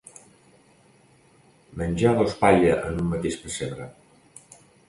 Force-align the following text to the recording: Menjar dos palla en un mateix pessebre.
Menjar 1.81 2.15
dos 2.23 2.35
palla 2.41 2.75
en 2.89 2.99
un 3.05 3.15
mateix 3.15 3.41
pessebre. 3.47 3.91